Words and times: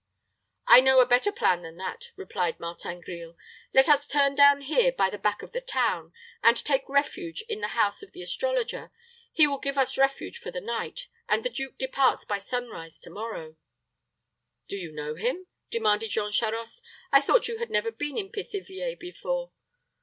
"I 0.65 0.81
know 0.81 0.99
a 0.99 1.05
better 1.05 1.31
plan 1.31 1.61
than 1.61 1.77
that," 1.77 2.05
replied 2.15 2.59
Martin 2.59 3.01
Grille. 3.01 3.37
"Let 3.71 3.87
us 3.87 4.07
turn 4.07 4.33
down 4.33 4.61
here 4.61 4.91
by 4.91 5.11
the 5.11 5.19
back 5.19 5.43
of 5.43 5.51
the 5.51 5.61
town, 5.61 6.11
and 6.41 6.57
take 6.57 6.89
refuge 6.89 7.43
in 7.47 7.61
the 7.61 7.67
house 7.77 8.01
of 8.01 8.11
the 8.11 8.23
astrologer. 8.23 8.89
He 9.31 9.45
will 9.45 9.59
give 9.59 9.77
us 9.77 9.99
refuge 9.99 10.39
for 10.39 10.49
the 10.49 10.59
night, 10.59 11.05
and 11.29 11.45
the 11.45 11.51
duke 11.51 11.77
departs 11.77 12.25
by 12.25 12.39
sunrise 12.39 12.99
to 13.01 13.11
morrow." 13.11 13.57
"Do 14.67 14.75
you 14.75 14.91
know 14.91 15.13
him?" 15.13 15.45
demanded 15.69 16.07
Jean 16.09 16.31
Charost. 16.31 16.81
"I 17.11 17.21
thought 17.21 17.47
you 17.47 17.59
had 17.59 17.69
never 17.69 17.91
been 17.91 18.17
in 18.17 18.31
Pithiviers 18.31 18.97
before." 18.97 19.51